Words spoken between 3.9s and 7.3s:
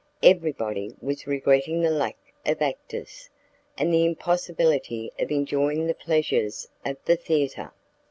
the impossibility of enjoying the pleasures of the